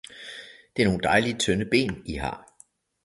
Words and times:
Det 0.75 0.81
er 0.83 0.87
nogle 0.87 1.03
dejlige 1.03 1.37
tynde 1.37 1.65
ben 1.65 2.03
I 2.05 2.13
har! 2.13 2.53